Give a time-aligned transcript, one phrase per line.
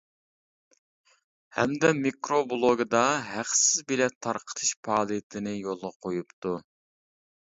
[1.57, 6.55] ھەمدە مىكرو بىلوگىدا ھەقسىز بېلەت تارقىتىش پائالىيىتىنى يولغا قويۇپتۇ.